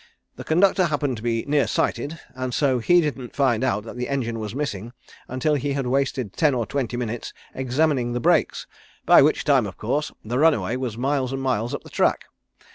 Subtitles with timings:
[0.35, 4.39] The conductor happened to be nearsighted, and so he didn't find out that the engine
[4.39, 4.93] was missing
[5.27, 8.65] until he had wasted ten or twenty minutes examining the brakes,
[9.05, 12.25] by which time, of course, the runaway was miles and miles up the track.